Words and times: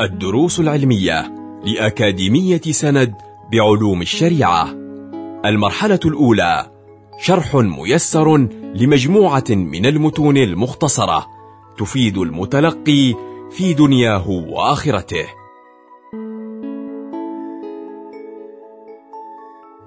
الدروس 0.00 0.60
العلمية 0.60 1.34
لأكاديمية 1.64 2.60
سند 2.60 3.14
بعلوم 3.52 4.02
الشريعة. 4.02 4.70
المرحلة 5.44 6.00
الأولى 6.04 6.70
شرح 7.18 7.54
ميسر 7.54 8.36
لمجموعة 8.74 9.44
من 9.50 9.86
المتون 9.86 10.36
المختصرة 10.36 11.26
تفيد 11.78 12.18
المتلقي 12.18 13.14
في 13.50 13.74
دنياه 13.74 14.30
وآخرته. 14.30 15.26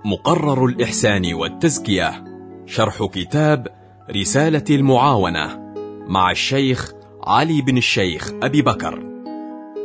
مقرر 0.06 0.66
الإحسان 0.66 1.34
والتزكية 1.34 2.24
شرح 2.66 3.04
كتاب 3.04 3.68
رسالة 4.12 4.66
المعاونة 4.70 5.74
مع 6.08 6.32
الشيخ 6.32 6.94
علي 7.24 7.62
بن 7.62 7.78
الشيخ 7.78 8.32
أبي 8.44 8.62
بكر. 8.62 9.07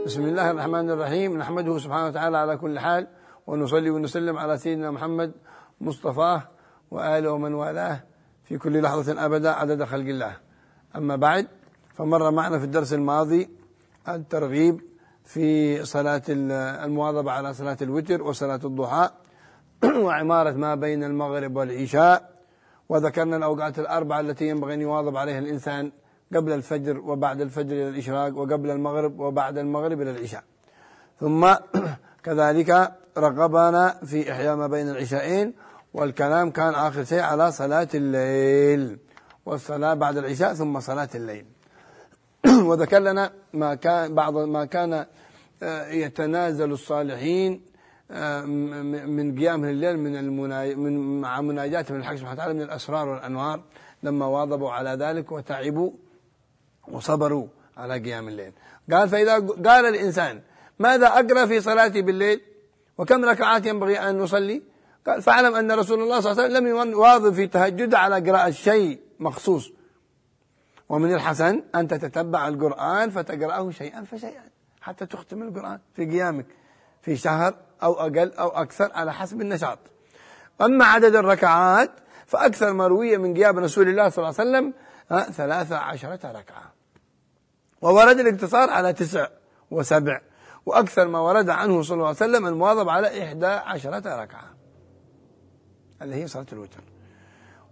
بسم 0.07 0.23
الله 0.23 0.51
الرحمن 0.51 0.91
الرحيم 0.91 1.39
نحمده 1.39 1.79
سبحانه 1.79 2.07
وتعالى 2.07 2.37
على 2.39 2.57
كل 2.57 2.79
حال 2.79 3.07
ونصلي 3.47 3.91
ونسلم 3.91 4.39
على 4.39 4.59
سيدنا 4.59 4.91
محمد 4.91 5.33
مصطفاه 5.81 6.43
وآله 6.91 7.33
ومن 7.33 7.55
والاه 7.55 8.01
في 8.45 8.59
كل 8.59 8.83
لحظة 8.83 9.25
أبدا 9.25 9.51
عدد 9.51 9.85
خلق 9.85 10.09
الله 10.09 10.37
أما 10.97 11.17
بعد 11.17 11.47
فمر 11.95 12.31
معنا 12.31 12.59
في 12.59 12.65
الدرس 12.65 12.93
الماضي 12.93 13.51
الترغيب 14.09 14.81
في 15.25 15.85
صلاة 15.85 16.23
المواظبة 16.29 17.31
على 17.33 17.55
صلاة 17.55 17.77
الوتر 17.83 18.23
وصلاة 18.23 18.61
الضحى 18.65 19.11
وعمارة 19.85 20.51
ما 20.53 20.75
بين 20.75 21.05
المغرب 21.05 21.57
والعشاء 21.57 22.33
وذكرنا 22.89 23.37
الأوقات 23.37 23.79
الأربعة 23.79 24.21
التي 24.21 24.49
ينبغي 24.49 24.75
أن 24.75 24.81
يواظب 24.81 25.17
عليها 25.17 25.39
الإنسان 25.39 25.93
قبل 26.35 26.53
الفجر 26.53 26.99
وبعد 26.99 27.41
الفجر 27.41 27.73
إلى 27.73 27.89
الإشراق 27.89 28.37
وقبل 28.37 28.71
المغرب 28.71 29.21
وبعد 29.21 29.59
المغرب 29.59 30.01
إلى 30.01 30.11
العشاء. 30.11 30.45
ثم 31.21 31.55
كذلك 32.25 32.93
رغبنا 33.19 33.89
في 34.05 34.33
إحياء 34.33 34.57
ما 34.57 34.67
بين 34.67 34.89
العشاءين 34.89 35.55
والكلام 35.95 36.51
كان 36.51 36.75
آخر 36.75 37.05
شيء 37.05 37.21
على 37.21 37.53
صلاة 37.53 37.89
الليل. 37.95 38.99
والصلاة 39.47 39.95
بعد 39.95 40.17
العشاء 40.17 40.55
ثم 40.55 40.81
صلاة 40.81 41.09
الليل. 41.15 41.47
وذكر 42.69 42.99
لنا 42.99 43.33
ما 43.53 43.75
كان 43.75 44.15
بعض 44.15 44.37
ما 44.39 44.65
كان 44.65 45.07
يتنازل 45.91 46.73
الصالحين 46.73 47.61
من 49.07 49.39
قيام 49.39 49.65
الليل 49.65 49.99
من 49.99 50.37
من 50.79 51.21
مع 51.21 51.41
مناجاتهم 51.41 51.97
الحق 51.97 52.15
سبحانه 52.15 52.33
وتعالى 52.33 52.55
من 52.55 52.63
الأسرار 52.63 53.09
والأنوار 53.09 53.63
لما 54.03 54.27
واظبوا 54.27 54.71
على 54.71 54.91
ذلك 54.91 55.33
وتعبوا 55.33 55.91
وصبروا 56.93 57.47
على 57.77 57.99
قيام 57.99 58.29
الليل. 58.29 58.53
قال 58.93 59.09
فإذا 59.09 59.35
قال 59.39 59.87
الإنسان 59.87 60.41
ماذا 60.79 61.07
أقرأ 61.07 61.47
في 61.47 61.61
صلاتي 61.61 62.03
بالليل؟ 62.03 62.41
وكم 62.99 63.25
ركعات 63.25 63.67
ينبغي 63.67 63.99
أن 63.99 64.19
نصلي 64.19 64.63
قال 65.07 65.23
فاعلم 65.23 65.55
أن 65.55 65.73
رسول 65.73 66.03
الله 66.03 66.21
صلى 66.21 66.33
الله 66.33 66.43
عليه 66.43 66.55
وسلم 66.55 66.69
لم 66.69 66.91
يواظب 66.91 67.35
في 67.35 67.47
تهجد 67.47 67.95
على 67.95 68.31
قراءة 68.31 68.51
شيء 68.51 69.01
مخصوص. 69.21 69.71
ومن 70.89 71.15
الحسن 71.15 71.63
أن 71.75 71.89
تتتبع 71.89 72.49
القرآن 72.49 73.11
فتقرأه 73.11 73.71
شيئا 73.71 74.05
فشيئا 74.05 74.43
حتى 74.81 75.07
تختم 75.07 75.43
القرآن 75.43 75.79
في 75.95 76.07
قيامك 76.07 76.47
في 77.03 77.17
شهر 77.17 77.55
أو 77.83 77.93
أقل 77.93 78.33
أو 78.33 78.49
أكثر 78.49 78.93
على 78.95 79.13
حسب 79.13 79.41
النشاط. 79.41 79.79
أما 80.61 80.85
عدد 80.85 81.17
الركعات 81.17 81.91
فأكثر 82.27 82.73
مروية 82.73 83.17
من 83.17 83.35
قيام 83.35 83.59
رسول 83.59 83.89
الله 83.89 84.09
صلى 84.09 84.29
الله 84.29 84.41
عليه 84.41 84.51
وسلم 84.51 84.73
ثلاثة 85.33 85.77
عشرة 85.77 86.33
ركعة. 86.33 86.72
وورد 87.83 88.21
الاقتصار 88.21 88.71
على 88.71 88.93
تسع 88.93 89.29
وسبع 89.71 90.21
وأكثر 90.67 91.09
ما 91.09 91.19
ورد 91.19 91.51
عنه 91.51 91.83
صلى 91.83 91.95
الله 91.95 92.07
عليه 92.07 92.17
وسلم 92.17 92.47
المواظب 92.47 92.89
على 92.89 93.23
إحدى 93.23 93.47
عشرة 93.47 94.23
ركعة. 94.23 94.55
اللي 96.03 96.17
هي 96.17 96.27
صلاة 96.27 96.47
الوتر. 96.53 96.81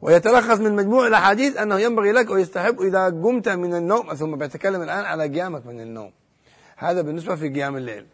ويتلخص 0.02 0.58
من 0.58 0.76
مجموع 0.76 1.06
الأحاديث 1.06 1.56
أنه 1.56 1.78
ينبغي 1.78 2.12
لك 2.12 2.30
ويستحب 2.30 2.80
إذا 2.80 3.04
قمت 3.04 3.48
من 3.48 3.74
النوم 3.74 4.14
ثم 4.14 4.36
بيتكلم 4.36 4.82
الآن 4.82 5.04
على 5.04 5.28
قيامك 5.28 5.66
من 5.66 5.80
النوم. 5.80 6.12
هذا 6.76 7.02
بالنسبة 7.02 7.34
في 7.34 7.48
قيام 7.48 7.76
الليل. 7.76 8.06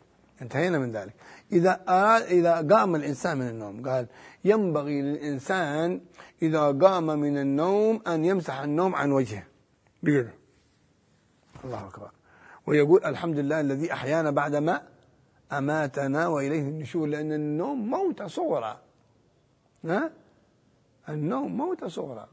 انتهينا 0.42 0.78
من 0.78 0.92
ذلك. 0.92 1.14
إذا 1.52 1.72
قال 1.72 2.22
إذا 2.22 2.76
قام 2.76 2.94
الإنسان 2.94 3.38
من 3.38 3.48
النوم 3.48 3.88
قال 3.88 4.06
ينبغي 4.44 5.02
للإنسان 5.02 6.00
إذا 6.42 6.60
قام 6.60 7.06
من 7.06 7.38
النوم 7.38 8.02
أن 8.06 8.24
يمسح 8.24 8.60
النوم 8.60 8.94
عن 8.94 9.12
وجهه. 9.12 9.42
بيده 10.02 10.45
الله 11.66 11.86
أكبر. 11.86 12.10
ويقول 12.66 13.04
الحمد 13.04 13.38
لله 13.38 13.60
الذي 13.60 13.92
أحيانا 13.92 14.30
بعدما 14.30 14.82
أماتنا 15.52 16.28
وإليه 16.28 16.60
النشور 16.60 17.06
لأن 17.06 17.32
النوم 17.32 17.90
موت 17.90 18.22
صغرى 18.22 18.78
ها؟ 19.84 20.10
النوم 21.08 21.56
موت 21.56 21.84
صغرى 21.84 22.26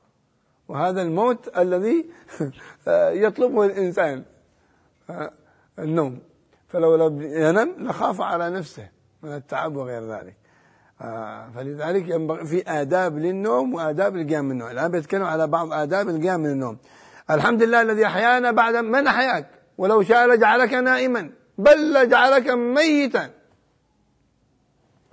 وهذا 0.68 1.02
الموت 1.02 1.58
الذي 1.58 2.06
يطلبه 3.24 3.66
الإنسان 3.66 4.24
النوم. 5.80 6.20
فلو 6.68 6.96
لم 6.96 7.22
ينم 7.22 7.76
لخاف 7.80 8.22
على 8.22 8.50
نفسه 8.50 8.90
من 9.24 9.36
التعب 9.36 9.76
وغير 9.76 10.14
ذلك. 10.14 10.36
آه 11.02 11.50
فلذلك 11.50 12.10
ينبغي 12.10 12.46
في 12.46 12.64
آداب 12.68 13.18
للنوم 13.18 13.74
وآداب 13.74 14.16
القيام 14.16 14.46
من 14.46 14.52
النوم. 14.52 14.72
الآن 14.72 14.92
بيتكلم 14.92 15.24
على 15.24 15.48
بعض 15.48 15.74
آداب 15.74 16.10
القيام 16.10 16.40
من 16.40 16.50
النوم. 16.50 16.78
الحمد 17.30 17.64
لله 17.64 17.82
الذي 17.82 18.06
أحيانا 18.06 18.52
بعد 18.52 18.76
من 18.76 19.08
أحياك 19.08 19.50
ولو 19.78 20.04
شاء 20.04 20.28
لجعلك 20.28 20.74
نائما 20.74 21.32
بل 21.58 21.94
لجعلك 21.94 22.50
ميتا. 22.50 23.30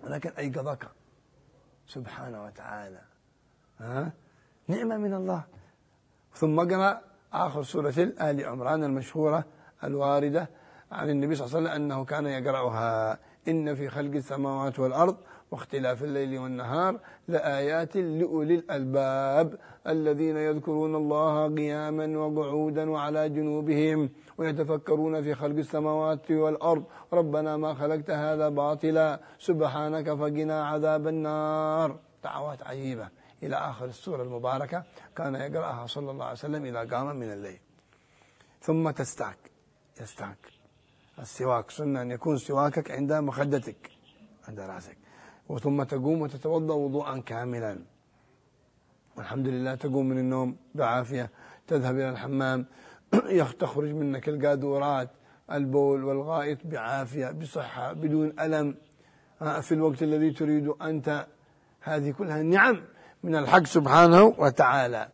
ولكن 0.02 0.30
أيقظك. 0.30 0.88
سبحانه 1.86 2.44
وتعالى. 2.44 3.00
ها؟ 3.78 4.12
نعمة 4.68 4.96
من 4.96 5.14
الله. 5.14 5.44
ثم 6.34 6.60
قرأ 6.60 7.00
آخر 7.32 7.62
سورة 7.62 7.94
آل 7.98 8.46
عمران 8.46 8.84
المشهورة 8.84 9.44
الواردة 9.84 10.50
عن 10.92 11.10
النبي 11.10 11.34
صلى 11.34 11.46
الله 11.46 11.56
عليه 11.56 11.68
وسلم 11.68 11.82
أنه 11.82 12.04
كان 12.04 12.26
يقرأها. 12.26 13.18
إن 13.48 13.74
في 13.74 13.88
خلق 13.88 14.14
السماوات 14.14 14.78
والأرض 14.78 15.16
واختلاف 15.50 16.04
الليل 16.04 16.38
والنهار 16.38 17.00
لآيات 17.28 17.96
لأولي 17.96 18.54
الألباب 18.54 19.58
الذين 19.86 20.36
يذكرون 20.36 20.94
الله 20.94 21.54
قياما 21.54 22.18
وقعودا 22.18 22.90
وعلى 22.90 23.28
جنوبهم 23.28 24.10
ويتفكرون 24.38 25.22
في 25.22 25.34
خلق 25.34 25.56
السماوات 25.56 26.30
والأرض. 26.30 26.84
ربنا 27.12 27.56
ما 27.56 27.74
خلقت 27.74 28.10
هذا 28.10 28.48
باطلا 28.48 29.20
سبحانك 29.38 30.14
فقنا 30.14 30.66
عذاب 30.66 31.06
النار. 31.06 31.98
دعوات 32.24 32.62
عجيبة. 32.62 33.08
إلى 33.42 33.56
آخر 33.56 33.84
السورة 33.84 34.22
المباركة 34.22 34.84
كان 35.16 35.34
يقرأها 35.34 35.86
صلى 35.86 36.10
الله 36.10 36.24
عليه 36.24 36.38
وسلم 36.38 36.64
إذا 36.64 36.96
قام 36.96 37.16
من 37.16 37.32
الليل. 37.32 37.60
ثم 38.60 38.90
تستاك 38.90 39.38
يستاك 40.00 40.38
السواك 41.18 41.70
سنة 41.70 42.02
أن 42.02 42.10
يكون 42.10 42.36
سواكك 42.38 42.90
عند 42.90 43.12
مخدتك 43.12 43.90
عند 44.48 44.60
رأسك. 44.60 44.98
وثم 45.50 45.82
تقوم 45.82 46.22
وتتوضأ 46.22 46.74
وضوءا 46.74 47.18
كاملا. 47.18 47.78
والحمد 49.16 49.48
لله 49.48 49.74
تقوم 49.74 50.08
من 50.08 50.18
النوم 50.18 50.56
بعافية 50.74 51.30
تذهب 51.66 51.94
إلى 51.94 52.10
الحمام 52.10 52.66
تخرج 53.58 53.90
منك 53.90 54.28
القادورات 54.28 55.08
البول 55.52 56.04
والغائط 56.04 56.58
بعافية 56.64 57.30
بصحة 57.30 57.92
بدون 57.92 58.32
ألم. 58.40 58.74
في 59.60 59.72
الوقت 59.72 60.02
الذي 60.02 60.30
تريد 60.30 60.68
أنت 60.82 61.26
هذه 61.80 62.10
كلها 62.10 62.42
نعم 62.42 62.82
من 63.22 63.36
الحق 63.36 63.66
سبحانه 63.66 64.24
وتعالى. 64.38 65.08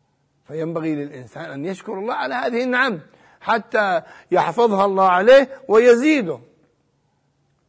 فينبغي 0.44 0.94
للإنسان 0.94 1.50
أن 1.50 1.64
يشكر 1.64 1.98
الله 1.98 2.14
على 2.14 2.34
هذه 2.34 2.64
النعم 2.64 3.00
حتى 3.40 4.02
يحفظها 4.30 4.84
الله 4.84 5.08
عليه 5.08 5.48
ويزيده. 5.68 6.40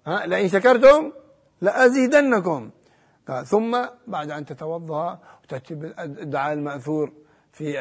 ها 0.07 0.25
لئن 0.25 0.49
شكرتم 0.49 1.11
لأزيدنكم. 1.61 2.71
قال 3.27 3.45
ثم 3.45 3.85
بعد 4.07 4.31
أن 4.31 4.45
تتوضأ 4.45 5.19
وتكتب 5.43 5.93
الدعاء 5.99 6.53
المأثور 6.53 7.13
في 7.51 7.79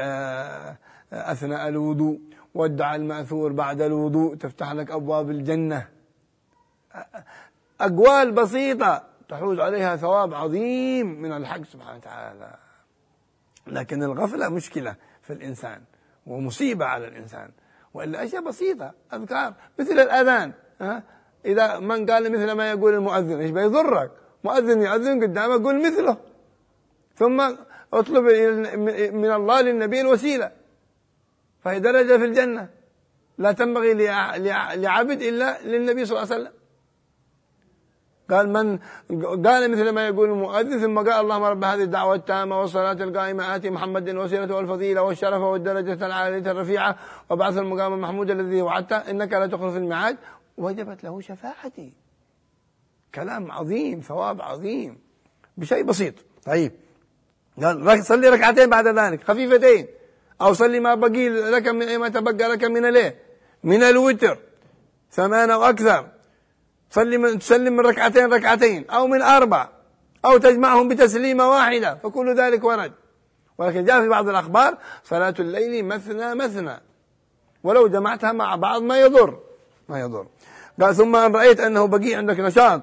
أثناء 1.12 1.68
الوضوء 1.68 2.20
والدعاء 2.54 2.96
المأثور 2.96 3.52
بعد 3.52 3.80
الوضوء 3.80 4.34
تفتح 4.34 4.72
لك 4.72 4.90
أبواب 4.90 5.30
الجنة. 5.30 5.88
أقوال 7.80 8.32
بسيطة 8.32 9.02
تحوز 9.28 9.60
عليها 9.60 9.96
ثواب 9.96 10.34
عظيم 10.34 11.06
من 11.22 11.32
الحق 11.32 11.62
سبحانه 11.62 11.96
وتعالى. 11.96 12.56
لكن 13.66 14.02
الغفلة 14.02 14.48
مشكلة 14.48 14.96
في 15.22 15.32
الإنسان 15.32 15.82
ومصيبة 16.26 16.84
على 16.84 17.08
الإنسان. 17.08 17.50
وإلا 17.94 18.24
أشياء 18.24 18.42
بسيطة 18.42 18.92
أذكار 19.12 19.54
مثل 19.78 19.92
الأذان 19.92 20.52
إذا 21.44 21.78
من 21.78 22.06
قال 22.06 22.32
مثل 22.32 22.52
ما 22.52 22.70
يقول 22.70 22.94
المؤذن 22.94 23.40
إيش 23.40 23.50
بيضرك؟ 23.50 24.10
مؤذن 24.44 24.82
يؤذن 24.82 25.22
قدامك 25.22 25.66
قل 25.66 25.86
مثله. 25.86 26.16
ثم 27.14 27.54
أطلب 27.92 28.24
من 29.14 29.32
الله 29.32 29.60
للنبي 29.60 30.00
الوسيلة. 30.00 30.50
فهي 31.60 31.80
درجة 31.80 32.16
في 32.16 32.24
الجنة. 32.24 32.68
لا 33.38 33.52
تنبغي 33.52 33.94
لعبد 34.76 35.22
إلا 35.22 35.62
للنبي 35.62 36.04
صلى 36.04 36.22
الله 36.22 36.32
عليه 36.32 36.42
وسلم. 36.42 36.56
قال 38.30 38.48
من 38.48 38.78
قال 39.46 39.70
مثل 39.70 39.88
ما 39.88 40.06
يقول 40.06 40.28
المؤذن 40.28 40.78
ثم 40.78 40.98
قال 40.98 41.20
اللهم 41.20 41.44
رب 41.44 41.64
هذه 41.64 41.82
الدعوة 41.82 42.14
التامة 42.14 42.60
والصلاة 42.60 42.92
القائمة 42.92 43.56
آتي 43.56 43.70
محمد 43.70 44.08
الوسيلة 44.08 44.54
والفضيلة 44.54 45.02
والشرف 45.02 45.42
والدرجة 45.42 46.06
العالية 46.06 46.50
الرفيعة 46.50 46.96
وبعث 47.30 47.58
المقام 47.58 47.94
المحمود 47.94 48.30
الذي 48.30 48.62
وعدته 48.62 48.96
إنك 48.96 49.32
لا 49.32 49.46
تخلف 49.46 49.76
الميعاد. 49.76 50.16
وجبت 50.56 51.04
له 51.04 51.20
شفاعتي. 51.20 51.92
كلام 53.14 53.52
عظيم 53.52 54.00
ثواب 54.00 54.42
عظيم. 54.42 54.98
بشيء 55.56 55.82
بسيط. 55.82 56.14
طيب. 56.46 56.72
صلي 58.00 58.28
ركعتين 58.28 58.70
بعد 58.70 58.86
ذلك 58.86 59.22
خفيفتين. 59.24 59.86
أو 60.40 60.52
صلي 60.52 60.80
ما 60.80 60.94
بقي 60.94 61.28
لك 61.28 61.68
من 61.68 61.96
ما 61.96 62.08
تبقى 62.08 62.48
لك 62.48 62.64
من 62.64 62.84
الإيه؟ 62.86 63.18
من 63.64 63.82
الوتر. 63.82 64.38
ثمان 65.12 65.50
أو 65.50 65.62
أكثر. 65.62 66.08
صلي 66.90 67.18
من 67.18 67.38
تسلم 67.38 67.76
من 67.76 67.86
ركعتين 67.86 68.32
ركعتين. 68.32 68.90
أو 68.90 69.06
من 69.06 69.22
أربع. 69.22 69.68
أو 70.24 70.38
تجمعهم 70.38 70.88
بتسليمة 70.88 71.48
واحدة. 71.50 71.94
فكل 71.94 72.34
ذلك 72.40 72.64
ورد. 72.64 72.92
ولكن 73.58 73.84
جاء 73.84 74.02
في 74.02 74.08
بعض 74.08 74.28
الأخبار 74.28 74.78
صلاة 75.04 75.34
الليل 75.40 75.84
مثنى 75.84 76.34
مثنى. 76.34 76.80
ولو 77.62 77.88
جمعتها 77.88 78.32
مع 78.32 78.56
بعض 78.56 78.82
ما 78.82 79.00
يضر. 79.00 79.40
ما 79.88 80.00
يضر. 80.00 80.26
قال 80.80 80.94
ثم 80.96 81.16
أن 81.16 81.34
رأيت 81.34 81.60
أنه 81.60 81.86
بقي 81.86 82.14
عندك 82.14 82.40
نشاط 82.40 82.82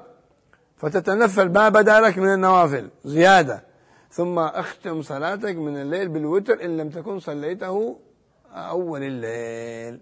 فتتنفل 0.78 1.52
ما 1.52 1.70
بدا 1.70 2.00
لك 2.00 2.18
من 2.18 2.34
النوافل 2.34 2.90
زيادة. 3.06 3.64
ثم 4.12 4.40
اختم 4.40 5.02
صلاتك 5.02 5.56
من 5.56 5.82
الليل 5.82 6.08
بالوتر 6.08 6.66
إن 6.66 6.78
لم 6.78 6.90
تكن 6.90 7.20
صليته 7.20 8.00
أول 8.54 9.04
الليل. 9.04 10.00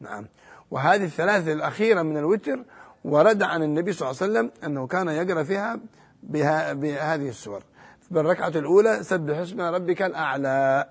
نعم. 0.00 0.26
وهذه 0.70 1.04
الثلاثة 1.04 1.52
الأخيرة 1.52 2.02
من 2.02 2.16
الوتر 2.16 2.64
ورد 3.04 3.42
عن 3.42 3.62
النبي 3.62 3.92
صلى 3.92 4.10
الله 4.10 4.22
عليه 4.22 4.32
وسلم 4.32 4.50
أنه 4.64 4.86
كان 4.86 5.08
يقرأ 5.08 5.42
فيها 5.42 5.80
بها 6.22 6.72
بهذه 6.72 7.28
السور. 7.28 7.62
بالركعة 8.10 8.48
الأولى 8.48 9.02
سبح 9.02 9.38
اسم 9.38 9.60
ربك 9.60 10.02
الأعلى. 10.02 10.88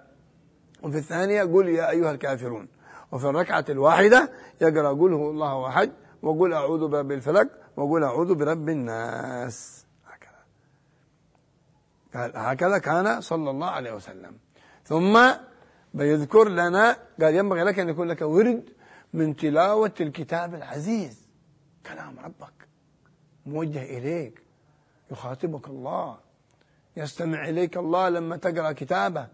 وفي 0.84 0.98
الثانية 0.98 1.44
قل 1.44 1.70
يا 1.70 1.90
أيها 1.90 2.12
الكافرون. 2.12 2.68
وفي 3.12 3.26
الركعة 3.26 3.66
الواحدة 3.70 4.32
يقرأ 4.62 4.90
قل 4.90 5.14
هو 5.14 5.32
الله 5.32 5.68
أحد. 5.68 5.92
وقل 6.22 6.54
أعوذ 6.54 6.88
برب 6.88 7.12
الفلك 7.12 7.50
وقل 7.78 8.04
أعوذ 8.04 8.36
برب 8.36 8.70
الناس. 8.70 9.86
هكذا. 10.08 10.44
قال 12.14 12.32
هكذا 12.36 12.78
كان 12.78 13.22
صلى 13.22 13.50
الله 13.50 13.70
عليه 13.70 13.94
وسلم. 13.94 14.38
ثم 14.86 15.20
بيذكر 15.94 16.50
لنا 16.50 16.98
قال 17.22 17.36
ينبغي 17.36 17.64
لك 17.64 17.80
أن 17.80 17.90
يكون 17.90 18.08
لك 18.08 18.22
ورد 18.22 18.70
من 19.14 19.36
تلاوة 19.36 19.94
الكتاب 20.02 20.56
العزيز. 20.56 21.28
كلام 21.86 22.20
ربك 22.20 22.68
موجه 23.46 23.84
إليك 23.84 24.42
يخاطبك 25.12 25.68
الله 25.68 26.18
يستمع 26.98 27.50
إليك 27.50 27.78
الله 27.78 28.10
لما 28.10 28.38
تقرأ 28.38 28.72
كتابه. 28.72 29.28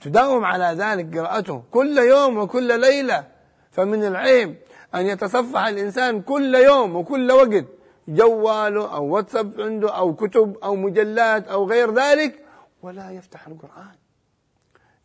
تداوم 0.00 0.44
على 0.44 0.64
ذلك 0.64 1.18
قراءته 1.18 1.62
كل 1.70 1.98
يوم 1.98 2.38
وكل 2.38 2.80
ليلة. 2.80 3.28
فمن 3.70 4.04
العيب 4.04 4.56
أن 4.94 5.06
يتصفح 5.06 5.66
الإنسان 5.66 6.22
كل 6.22 6.54
يوم 6.54 6.96
وكل 6.96 7.32
وقت 7.32 7.64
جواله 8.08 8.94
أو 8.94 9.04
واتساب 9.04 9.60
عنده 9.60 9.96
أو 9.96 10.14
كتب 10.14 10.56
أو 10.64 10.76
مجلات 10.76 11.48
أو 11.48 11.64
غير 11.68 11.94
ذلك 11.94 12.44
ولا 12.82 13.10
يفتح 13.10 13.46
القرآن. 13.46 13.94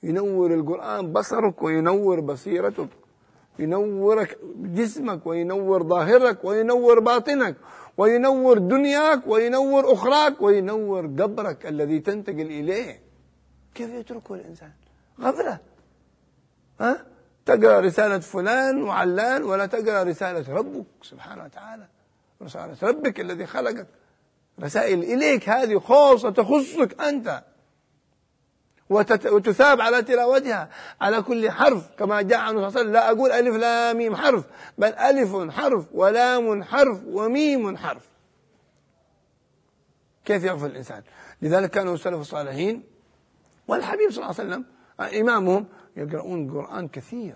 ينور 0.03 0.53
القرآن 0.53 1.13
بصرك 1.13 1.63
وينور 1.63 2.19
بصيرتك 2.19 2.89
ينورك 3.59 4.37
جسمك 4.55 5.27
وينور 5.27 5.83
ظاهرك 5.83 6.45
وينور 6.45 6.99
باطنك 6.99 7.55
وينور 7.97 8.57
دنياك 8.57 9.27
وينور 9.27 9.93
أخراك 9.93 10.41
وينور 10.41 11.05
قبرك 11.05 11.65
الذي 11.65 11.99
تنتقل 11.99 12.41
إليه. 12.41 13.01
كيف 13.75 13.89
يتركه 13.89 14.35
الإنسان؟ 14.35 14.71
غفلة. 15.21 15.59
ها؟ 16.79 17.05
تقرأ 17.47 17.79
رسالة 17.79 18.19
فلان 18.19 18.83
وعلان 18.83 19.43
ولا 19.43 19.65
تقرأ 19.65 20.03
رسالة 20.03 20.53
ربك 20.53 20.85
سبحانه 21.01 21.43
وتعالى. 21.43 21.87
رسالة 22.41 22.77
ربك 22.83 23.19
الذي 23.19 23.45
خلقك. 23.45 23.87
رسائل 24.59 25.03
إليك 25.03 25.49
هذه 25.49 25.79
خاصة 25.79 26.29
تخصك 26.29 27.01
أنت. 27.01 27.43
وتثاب 28.89 29.81
على 29.81 30.01
تلاوتها 30.01 30.69
على 31.01 31.21
كل 31.21 31.51
حرف 31.51 31.83
كما 31.99 32.21
جاء 32.21 32.39
عنه 32.39 32.49
صلى 32.49 32.57
الله 32.57 32.65
عليه 32.67 32.79
وسلم 32.79 32.93
لا 32.93 33.11
أقول 33.11 33.31
ألف 33.31 33.55
لا 33.55 33.93
ميم 33.93 34.15
حرف 34.15 34.43
بل 34.77 34.93
ألف 34.93 35.51
حرف 35.51 35.85
ولام 35.93 36.63
حرف 36.63 36.99
وميم 37.07 37.77
حرف. 37.77 38.03
كيف 40.25 40.43
يغفل 40.43 40.65
الإنسان؟ 40.65 41.03
لذلك 41.41 41.69
كانوا 41.69 41.93
السلف 41.93 42.19
الصالحين 42.19 42.83
والحبيب 43.67 44.11
صلى 44.11 44.23
الله 44.23 44.35
عليه 44.39 44.49
وسلم 44.49 44.65
إمامهم 45.21 45.67
يقرؤون 45.97 46.49
القرآن 46.49 46.87
كثير 46.87 47.35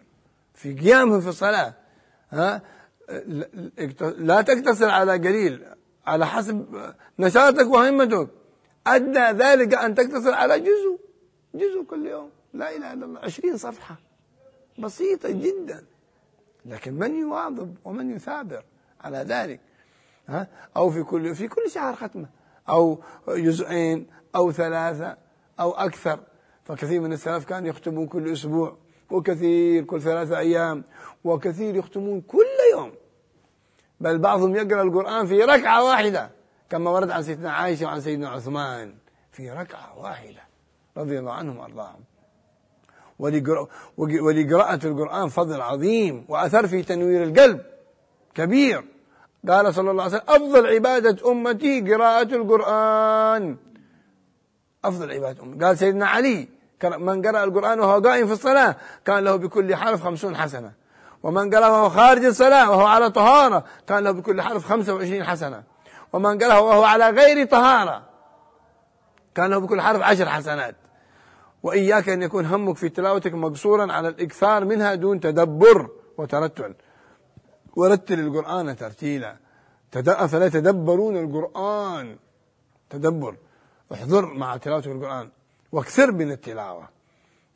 في 0.54 0.74
قيامهم 0.74 1.22
في 1.22 1.28
الصلاة 1.28 1.74
ها؟ 2.30 2.62
لا 4.18 4.42
تقتصر 4.42 4.90
على 4.90 5.12
قليل 5.12 5.66
على 6.06 6.28
حسب 6.28 6.66
نشاطك 7.20 7.68
وهمتك. 7.68 8.30
أدنى 8.88 9.32
ذلك 9.44 9.74
أن 9.74 9.96
تقتصر 9.96 10.34
على 10.34 10.60
جزء 10.60 11.00
جزء 11.56 11.84
كل 11.84 12.08
يوم. 12.08 12.30
لا 12.54 12.76
إله 12.76 12.94
إلا 12.94 13.06
الله. 13.06 13.20
عشرين 13.20 13.58
صفحة. 13.58 13.96
بسيطة 14.80 15.30
جدا. 15.30 15.86
لكن 16.66 16.94
من 16.94 17.16
يواظب 17.16 17.76
ومن 17.86 18.16
يثابر 18.16 18.64
على 19.02 19.18
ذلك؟ 19.18 19.60
ها؟ 20.28 20.48
أو 20.78 20.90
في 20.90 21.04
كل 21.04 21.36
في 21.36 21.48
كل 21.48 21.70
شهر 21.70 21.96
ختمة. 21.96 22.30
أو 22.70 23.04
جزئين 23.28 24.08
أو 24.36 24.52
ثلاثة 24.52 25.18
أو 25.60 25.72
أكثر. 25.72 26.20
فكثير 26.71 27.01
من 27.01 27.13
السلف 27.13 27.45
كانوا 27.45 27.69
يختمون 27.69 28.07
كل 28.07 28.33
أسبوع 28.33 28.77
وكثير 29.11 29.85
كل 29.85 30.03
ثلاثة 30.03 30.39
أيام 30.39 30.85
وكثير 31.25 31.77
يختمون 31.77 32.21
كل 32.21 32.47
يوم 32.73 32.93
بل 34.01 34.19
بعضهم 34.19 34.57
يقرأ 34.57 34.83
القرآن 34.83 35.27
في 35.27 35.43
ركعة 35.43 35.85
واحدة 35.85 36.31
كما 36.71 36.91
ورد 36.91 37.11
عن 37.11 37.23
سيدنا 37.23 37.53
عائشة 37.53 37.87
وعن 37.87 38.01
سيدنا 38.01 38.29
عثمان 38.29 38.95
في 39.33 39.51
ركعة 39.51 39.99
واحدة 39.99 40.43
رضي 40.97 41.19
الله 41.19 41.33
عنهم 41.33 41.57
وأرضاهم 41.59 42.01
ولقراءة 43.99 44.87
القرآن 44.87 45.29
فضل 45.29 45.61
عظيم 45.61 46.25
وأثر 46.29 46.67
في 46.67 46.83
تنوير 46.83 47.23
القلب 47.23 47.61
كبير 48.35 48.85
قال 49.49 49.75
صلى 49.75 49.91
الله 49.91 50.03
عليه 50.03 50.17
وسلم 50.17 50.29
أفضل 50.29 50.67
عبادة 50.67 51.31
أمتي 51.31 51.81
قراءة 51.81 52.35
القرآن 52.35 53.57
أفضل 54.85 55.13
عبادة 55.13 55.43
أمتي 55.43 55.65
قال 55.65 55.79
سيدنا 55.79 56.07
علي 56.07 56.49
من 56.85 57.27
قرأ 57.27 57.45
القرآن 57.45 57.81
وهو 57.81 58.01
قائم 58.01 58.27
في 58.27 58.33
الصلاة 58.33 58.77
كان 59.05 59.25
له 59.25 59.37
بكل 59.37 59.77
حرف 59.77 60.03
خمسون 60.03 60.37
حسنة 60.37 60.73
ومن 61.23 61.55
قرأ 61.55 61.69
وهو 61.69 61.89
خارج 61.89 62.25
الصلاة 62.25 62.71
وهو 62.71 62.87
على 62.87 63.11
طهارة 63.11 63.65
كان 63.87 64.05
له 64.05 64.11
بكل 64.11 64.43
حرف 64.43 64.65
خمسة 64.65 64.95
وعشرين 64.95 65.25
حسنة 65.25 65.63
ومن 66.13 66.39
قرأ 66.39 66.59
وهو 66.59 66.85
على 66.85 67.11
غير 67.11 67.47
طهارة 67.47 68.03
كان 69.35 69.51
له 69.51 69.59
بكل 69.59 69.81
حرف 69.81 70.03
عشر 70.03 70.29
حسنات 70.29 70.77
وإياك 71.63 72.09
أن 72.09 72.23
يكون 72.23 72.47
همك 72.47 72.77
في 72.77 72.89
تلاوتك 72.89 73.35
مقصورا 73.35 73.93
على 73.93 74.09
الإكثار 74.09 74.65
منها 74.65 74.95
دون 74.95 75.21
تدبر 75.21 75.91
وترتل 76.19 76.75
ورتل 77.77 78.21
القرآن 78.21 78.77
ترتيلا 78.77 79.37
أفلا 79.97 80.47
يتدبرون 80.47 81.17
القرآن 81.17 82.17
تدبر 82.91 83.37
احضر 83.93 84.27
مع 84.27 84.57
تلاوة 84.57 84.83
القرآن 84.87 85.31
وأكثر 85.72 86.12
من 86.12 86.32
التلاوة. 86.32 86.90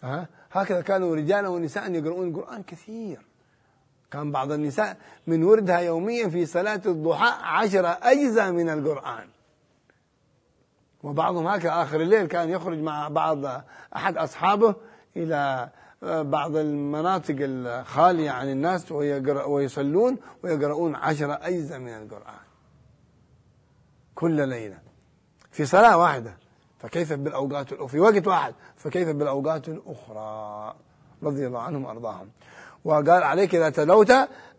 ها؟ 0.01 0.27
هكذا 0.51 0.81
كانوا 0.81 1.15
رجالا 1.15 1.47
ونساء 1.47 1.91
يقرؤون 1.91 2.27
القرآن 2.27 2.63
كثير. 2.63 3.25
كان 4.11 4.31
بعض 4.31 4.51
النساء 4.51 4.97
من 5.27 5.43
وردها 5.43 5.79
يوميا 5.79 6.29
في 6.29 6.45
صلاة 6.45 6.81
الضحى 6.85 7.43
عشر 7.43 7.97
أجزاء 8.01 8.51
من 8.51 8.69
القرآن. 8.69 9.27
وبعضهم 11.03 11.47
هكذا 11.47 11.81
آخر 11.81 12.01
الليل 12.01 12.27
كان 12.27 12.49
يخرج 12.49 12.77
مع 12.77 13.07
بعض 13.07 13.63
أحد 13.95 14.17
أصحابه 14.17 14.75
إلى 15.17 15.69
بعض 16.01 16.55
المناطق 16.55 17.35
الخالية 17.39 18.31
عن 18.31 18.51
الناس 18.51 18.91
ويصلون 19.47 20.17
ويقرؤون 20.43 20.95
عشر 20.95 21.37
أجزاء 21.41 21.79
من 21.79 21.93
القرآن. 21.93 22.45
كل 24.15 24.47
ليلة. 24.47 24.79
في 25.51 25.65
صلاة 25.65 25.97
واحدة. 25.97 26.37
فكيف 26.79 27.13
بالأوقات 27.13 27.73
في 27.73 27.99
وقت 27.99 28.27
واحد 28.27 28.53
فكيف 28.77 29.09
بالأوقات 29.09 29.67
الأخرى؟ 29.67 30.75
رضي 31.23 31.47
الله 31.47 31.59
عنهم 31.59 31.85
وأرضاهم. 31.85 32.29
وقال 32.85 33.23
عليك 33.23 33.55
إذا 33.55 33.69
تلوت 33.69 34.13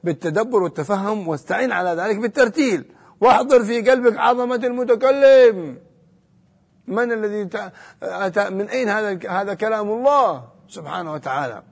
بالتدبر 0.04 0.62
والتفهم 0.62 1.28
واستعين 1.28 1.72
على 1.72 1.90
ذلك 1.90 2.16
بالترتيل. 2.16 2.92
واحضر 3.20 3.64
في 3.64 3.90
قلبك 3.90 4.18
عظمة 4.18 4.54
المتكلم. 4.56 5.78
من 6.86 7.12
الذي 7.12 7.48
أتى 8.02 8.50
من 8.50 8.68
أين 8.68 8.88
هذا 8.88 9.30
هذا 9.30 9.54
كلام 9.54 9.90
الله 9.90 10.48
سبحانه 10.68 11.12
وتعالى؟ 11.12 11.62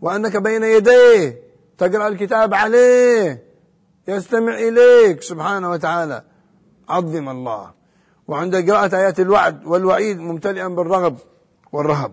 وأنك 0.00 0.36
بين 0.36 0.62
يديه 0.62 1.42
تقرأ 1.78 2.08
الكتاب 2.08 2.54
عليه 2.54 3.44
يستمع 4.08 4.54
إليك 4.54 5.22
سبحانه 5.22 5.70
وتعالى. 5.70 6.22
عظم 6.88 7.28
الله. 7.28 7.75
وعند 8.28 8.70
قراءة 8.70 8.96
آيات 8.96 9.20
الوعد 9.20 9.66
والوعيد 9.66 10.18
ممتلئا 10.18 10.68
بالرغب 10.68 11.16
والرهب. 11.72 12.12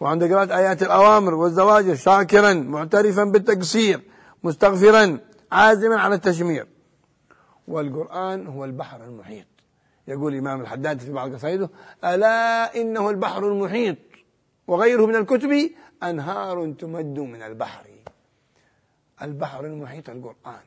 وعند 0.00 0.24
قراءة 0.24 0.56
آيات 0.56 0.82
الأوامر 0.82 1.34
والزواجر 1.34 1.94
شاكرا 1.94 2.52
معترفا 2.52 3.24
بالتقصير 3.24 4.00
مستغفرا 4.44 5.18
عازما 5.52 6.00
على 6.00 6.14
التشمير. 6.14 6.66
والقرآن 7.68 8.46
هو 8.46 8.64
البحر 8.64 9.04
المحيط. 9.04 9.46
يقول 10.08 10.32
الإمام 10.32 10.60
الحداد 10.60 11.00
في 11.00 11.12
بعض 11.12 11.34
قصائده 11.34 11.70
ألا 12.04 12.76
إنه 12.80 13.10
البحر 13.10 13.48
المحيط؟ 13.48 13.96
وغيره 14.66 15.06
من 15.06 15.16
الكتب 15.16 15.70
أنهار 16.02 16.72
تمد 16.72 17.18
من 17.18 17.42
البحر. 17.42 17.86
البحر 19.22 19.64
المحيط 19.64 20.10
القرآن. 20.10 20.62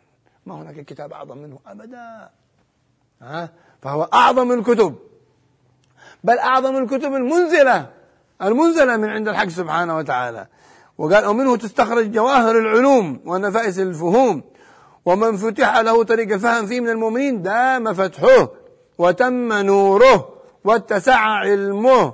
ما 0.46 0.62
هناك 0.62 0.86
كتاب 0.86 1.14
أعظم 1.14 1.38
منه 1.38 1.60
أبدا. 1.68 2.30
ها؟ 3.26 3.50
فهو 3.82 4.04
أعظم 4.14 4.52
الكتب. 4.52 4.96
بل 6.24 6.38
أعظم 6.38 6.78
الكتب 6.78 7.14
المنزلة. 7.14 7.90
المنزلة 8.42 8.98
من 8.98 9.10
عند 9.10 9.28
الحق 9.28 9.48
سبحانه 9.48 9.98
وتعالى. 9.98 10.48
وقال 10.98 11.26
ومنه 11.26 11.58
تستخرج 11.58 12.12
جواهر 12.12 12.58
العلوم 12.58 13.22
ونفائس 13.26 13.80
الفهوم. 13.80 14.44
ومن 15.06 15.38
فتح 15.38 15.78
له 15.78 16.04
طريق 16.04 16.34
الفهم 16.34 16.66
فيه 16.66 16.80
من 16.80 16.90
المؤمنين 16.90 17.42
دام 17.42 17.94
فتحه 17.94 18.50
وتم 18.98 19.54
نوره 19.54 20.30
واتسع 20.64 21.20
علمه. 21.20 22.14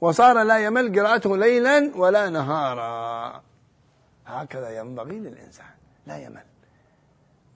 وصار 0.00 0.42
لا 0.42 0.58
يمل 0.58 1.00
قراءته 1.00 1.36
ليلا 1.36 1.92
ولا 1.96 2.28
نهارا. 2.28 3.42
هكذا 4.26 4.78
ينبغي 4.78 5.18
للإنسان. 5.18 5.66
لا 6.06 6.16
يمل. 6.16 6.42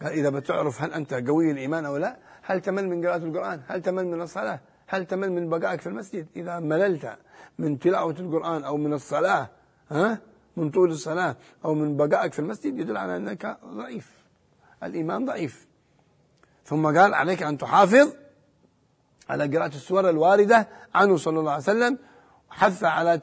قال 0.03 0.13
إذا 0.13 0.31
بتعرف 0.31 0.83
هل 0.83 0.93
أنت 0.93 1.15
قوي 1.15 1.51
الإيمان 1.51 1.85
أو 1.85 1.97
لا 1.97 2.17
هل 2.47 2.61
تمل 2.61 2.89
من 2.89 3.07
قراءة 3.07 3.25
القرآن؟ 3.25 3.63
هل 3.69 3.83
تمل 3.83 4.07
من 4.07 4.21
الصلاة؟ 4.21 4.61
هل 4.87 5.07
تمل 5.07 5.33
من 5.33 5.49
بقائك 5.49 5.81
في 5.81 5.87
المسجد؟ 5.87 6.27
إذا 6.37 6.61
مللت 6.61 7.19
من 7.59 7.79
تلاوة 7.79 8.15
القرآن 8.19 8.65
أو 8.65 8.77
من 8.77 8.93
الصلاة 8.93 9.51
ها؟ 9.91 10.19
من 10.57 10.71
طول 10.71 10.91
الصلاة 10.91 11.37
أو 11.65 11.75
من 11.75 11.97
بقائك 11.97 12.33
في 12.33 12.39
المسجد 12.39 12.79
يدل 12.79 12.97
على 12.97 13.17
أنك 13.17 13.59
ضعيف. 13.65 14.11
الإيمان 14.83 15.25
ضعيف. 15.25 15.67
ثم 16.65 16.87
قال 16.99 17.15
عليك 17.15 17.43
أن 17.43 17.59
تحافظ 17.59 18.15
على 19.29 19.57
قراءة 19.57 19.75
السور 19.75 20.11
الواردة 20.11 20.69
عنه 20.95 21.17
صلى 21.17 21.41
الله 21.41 21.53
عليه 21.53 21.63
وسلم 21.63 21.99
حث 22.51 22.85
على 22.85 23.21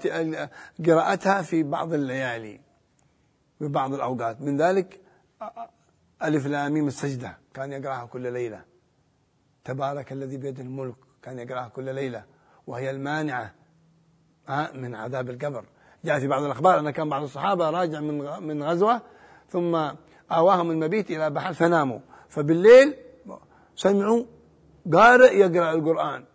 قراءتها 0.86 1.42
في 1.42 1.63
بعض 1.63 1.94
الليالي 1.94 2.60
في 3.60 3.68
بعض 3.68 3.94
الأوقات. 3.94 4.42
من 4.42 4.58
ذلك 4.62 5.01
ألف 6.24 6.48
لاميم 6.48 6.88
السجدة 6.88 7.38
كان 7.53 7.72
يقرأها 7.72 8.06
كل 8.06 8.34
ليلة. 8.34 8.73
تبارك 9.65 10.12
الذي 10.12 10.38
بيده 10.38 10.63
الملك 10.63 10.96
كان 11.22 11.39
يقرأها 11.39 11.67
كل 11.67 11.96
ليلة 11.96 12.24
وهي 12.67 12.89
المانعة 12.91 13.53
من 14.74 14.96
عذاب 14.96 15.29
القبر. 15.29 15.65
جاء 16.05 16.20
في 16.20 16.27
بعض 16.27 16.43
الأخبار 16.43 16.79
أن 16.79 16.89
كان 16.89 17.10
بعض 17.10 17.24
الصحابة 17.24 17.70
راجع 17.70 18.00
من 18.00 18.43
من 18.48 18.63
غزوة 18.63 19.01
ثم 19.50 19.91
آواهم 20.32 20.72
المبيت 20.72 21.12
إلى 21.12 21.29
بحر 21.29 21.53
فناموا. 21.53 22.00
فبالليل 22.29 22.96
سمعوا 23.75 24.25
قارئ 24.93 25.38
يقرأ 25.38 25.74
القرآن. 25.74 26.25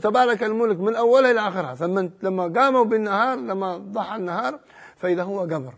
تبارك 0.00 0.42
الملك 0.42 0.80
من 0.80 0.96
أولها 0.96 1.30
إلى 1.30 1.40
آخرها. 1.40 1.74
ثم 1.74 2.08
لما 2.22 2.60
قاموا 2.60 2.84
بالنهار 2.84 3.38
لما 3.38 3.78
ضحى 3.78 4.16
النهار 4.16 4.60
فإذا 4.96 5.22
هو 5.22 5.40
قبر. 5.40 5.74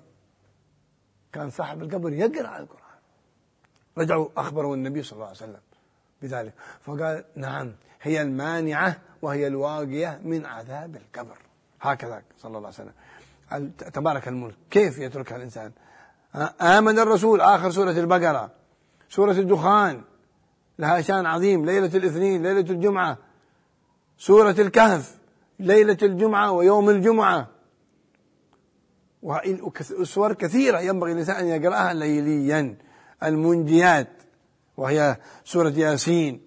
كان 1.32 1.50
صاحب 1.50 1.82
القبر 1.82 2.12
يقرأ 2.12 2.58
القرآن. 2.58 2.98
رجعوا 3.98 4.28
أخبروا 4.36 4.74
النبي 4.76 5.02
صلى 5.02 5.12
الله 5.12 5.26
عليه 5.26 5.36
وسلم. 5.36 5.60
بذلك. 6.22 6.52
فقال 6.80 7.24
نعم 7.36 7.72
هي 8.02 8.22
المانعة 8.22 8.96
وهي 9.22 9.46
الواقية 9.46 10.20
من 10.24 10.46
عذاب 10.46 10.96
القبر. 10.96 11.38
هكذا 11.80 12.22
صلى 12.38 12.58
الله 12.58 12.70
عليه 12.78 12.90
وسلم. 12.90 13.70
تبارك 13.70 14.28
الملك. 14.28 14.54
كيف 14.70 14.98
يتركها 14.98 15.36
الإنسان؟ 15.36 15.72
آمن 16.60 16.98
الرسول. 16.98 17.40
آخر 17.40 17.70
سورة 17.70 17.90
البقرة. 17.90 18.50
سورة 19.08 19.32
الدخان. 19.32 20.02
لها 20.78 21.00
شأن 21.00 21.26
عظيم. 21.26 21.66
ليلة 21.66 21.96
الاثنين 21.96 22.42
ليلة 22.42 22.70
الجمعة. 22.70 23.18
سورة 24.18 24.54
الكهف. 24.58 25.18
ليلة 25.58 25.98
الجمعة 26.02 26.52
ويوم 26.52 26.90
الجمعة. 26.90 27.48
وسور 30.00 30.32
كثيرة 30.32 30.80
ينبغي 30.80 31.12
الإنسان 31.12 31.36
أن 31.36 31.46
يقرأها 31.46 31.94
ليليا. 31.94 32.76
المنجيات. 33.22 34.19
وهي 34.80 35.16
سورة 35.44 35.70
ياسين 35.76 36.40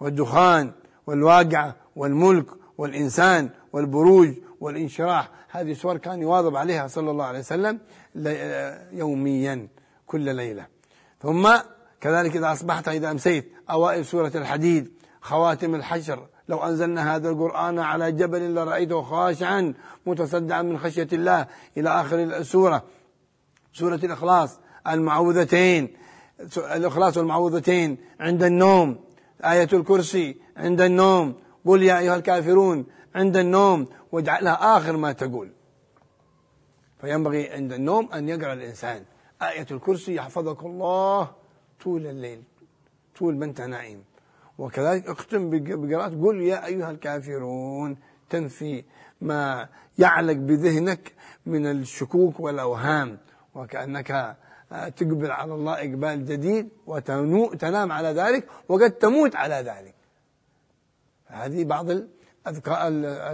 والدخان 0.00 0.72
والواقعة 1.06 1.76
والملك 1.96 2.46
والإنسان 2.78 3.50
والبروج 3.72 4.34
والانشراح. 4.60 5.30
هذه 5.48 5.72
سور 5.72 5.96
كان 5.96 6.22
يواظب 6.22 6.56
عليها 6.56 6.86
صلى 6.86 7.10
الله 7.10 7.24
عليه 7.24 7.38
وسلم 7.38 7.78
يوميا 8.92 9.68
كل 10.06 10.34
ليلة. 10.34 10.66
ثم 11.22 11.48
كذلك 12.00 12.36
إذا 12.36 12.52
أصبحت 12.52 12.88
إذا 12.88 13.10
أمسيت 13.10 13.52
أوائل 13.70 14.06
سورة 14.06 14.32
الحديد 14.34 14.92
خواتم 15.20 15.74
الحشر 15.74 16.26
لو 16.48 16.58
أنزلنا 16.58 17.16
هذا 17.16 17.30
القرآن 17.30 17.78
على 17.78 18.12
جبل 18.12 18.54
لرأيته 18.54 19.02
خاشعا 19.02 19.74
متصدعا 20.06 20.62
من 20.62 20.78
خشية 20.78 21.08
الله 21.12 21.46
إلى 21.76 22.00
آخر 22.00 22.22
السورة. 22.22 22.82
سورة 23.72 24.00
الإخلاص 24.04 24.58
المعوذتين 24.86 25.96
الإخلاص 26.56 27.16
والمعوذتين 27.16 27.98
عند 28.20 28.42
النوم 28.42 28.98
آية 29.44 29.68
الكرسي 29.72 30.36
عند 30.56 30.80
النوم 30.80 31.34
قل 31.66 31.82
يا 31.82 31.98
أيها 31.98 32.16
الكافرون 32.16 32.86
عند 33.14 33.36
النوم 33.36 33.86
واجعلها 34.12 34.76
آخر 34.76 34.96
ما 34.96 35.12
تقول. 35.12 35.50
فينبغي 37.00 37.50
عند 37.50 37.72
النوم 37.72 38.12
أن 38.12 38.28
يقرأ 38.28 38.52
الإنسان. 38.52 39.02
آية 39.42 39.66
الكرسي 39.70 40.14
يحفظك 40.14 40.62
الله 40.64 41.30
طول 41.84 42.06
الليل 42.06 42.42
طول 43.18 43.36
ما 43.36 43.44
أنت 43.44 43.60
نائم. 43.60 44.02
وكذلك 44.58 45.08
اختم 45.08 45.50
بقراءة 45.50 46.08
قل 46.08 46.40
يا 46.40 46.66
أيها 46.66 46.90
الكافرون 46.90 47.96
تنفي 48.30 48.84
ما 49.20 49.68
يعلق 49.98 50.32
بذهنك 50.36 51.12
من 51.46 51.66
الشكوك 51.66 52.40
والأوهام 52.40 53.18
وكأنك 53.54 54.36
تقبل 54.70 55.30
على 55.30 55.54
الله 55.54 55.74
إقبال 55.74 56.26
جديد 56.26 56.68
وتنام 56.86 57.92
على 57.92 58.08
ذلك 58.08 58.48
وقد 58.68 58.90
تموت 58.90 59.36
على 59.36 59.54
ذلك. 59.54 59.94
هذه 61.26 61.64
بعض 61.64 61.90
الأذكار 61.90 62.76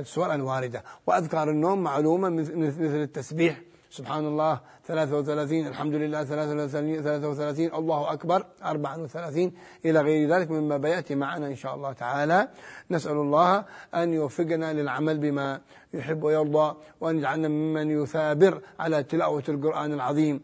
السور 0.01 0.35
الواردة. 0.35 0.83
وأذكار 1.07 1.51
النوم 1.51 1.83
معلومة 1.83 2.29
مثل 2.29 3.03
التسبيح. 3.03 3.61
سبحان 3.91 4.27
الله 4.27 4.61
33 4.85 5.67
الحمد 5.67 5.95
لله 5.95 6.25
33 6.25 7.03
33 7.03 7.75
الله 7.75 8.13
أكبر 8.13 8.45
34 8.65 9.53
إلى 9.85 10.01
غير 10.01 10.29
ذلك 10.29 10.51
مما 10.51 10.77
بيأتي 10.77 11.15
معنا 11.15 11.47
إن 11.47 11.57
شاء 11.57 11.75
الله 11.75 11.93
تعالى. 11.93 12.49
نسأل 12.91 13.17
الله 13.17 13.65
أن 13.95 14.13
يوفقنا 14.13 14.73
للعمل 14.73 15.19
بما 15.19 15.61
يحب 15.95 16.23
ويرضى 16.23 16.75
وأن 17.01 17.19
يجعلنا 17.19 17.49
ممن 17.49 18.03
يثابر 18.03 18.61
على 18.81 19.03
تلاوة 19.03 19.43
القرآن 19.49 19.93
العظيم 19.93 20.41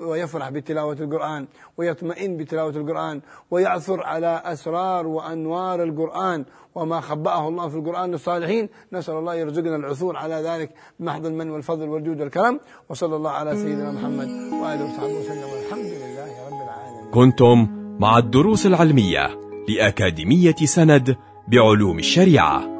ويفرح 0.00 0.50
بتلاوة 0.50 0.96
القرآن 1.00 1.46
ويطمئن 1.78 2.36
بتلاوة 2.36 2.76
القرآن 2.76 3.20
ويعثر 3.50 4.02
على 4.02 4.42
أسرار 4.44 5.06
وأنوار 5.06 5.82
القرآن. 5.82 6.44
وما 6.74 7.00
خبأه 7.00 7.48
الله 7.48 7.68
في 7.68 7.76
القرآن 7.76 8.10
للصالحين 8.10 8.68
نسأل 8.92 9.14
الله 9.14 9.34
يرزقنا 9.34 9.76
العثور 9.76 10.16
على 10.16 10.34
ذلك 10.34 10.70
بمحض 11.00 11.26
المن 11.26 11.50
والفضل 11.50 11.88
والجود 11.88 12.20
والكرم. 12.20 12.60
وصلى 12.88 13.16
الله 13.16 13.30
على 13.30 13.56
سيدنا 13.56 13.92
محمد 13.92 14.28
وآله 14.28 14.84
وصحبه 14.84 15.14
وسلم 15.20 15.48
والحمد 15.52 15.90
لله 16.02 16.30
رب 16.46 16.60
العالمين. 16.62 17.10
كنتم 17.14 17.68
مع 18.00 18.18
الدروس 18.18 18.66
العلمية 18.66 19.40
لأكاديمية 19.68 20.54
سند 20.64 21.16
بعلوم 21.48 21.98
الشريعة. 21.98 22.79